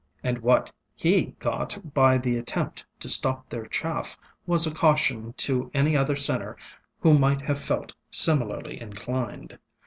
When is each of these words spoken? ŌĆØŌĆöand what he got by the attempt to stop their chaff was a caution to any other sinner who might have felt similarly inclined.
ŌĆØŌĆöand 0.25 0.39
what 0.41 0.71
he 0.95 1.25
got 1.37 1.93
by 1.93 2.17
the 2.17 2.35
attempt 2.35 2.83
to 2.99 3.07
stop 3.07 3.47
their 3.47 3.67
chaff 3.67 4.17
was 4.47 4.65
a 4.65 4.73
caution 4.73 5.31
to 5.33 5.69
any 5.75 5.95
other 5.95 6.15
sinner 6.15 6.57
who 7.01 7.19
might 7.19 7.41
have 7.41 7.59
felt 7.61 7.93
similarly 8.09 8.81
inclined. 8.81 9.59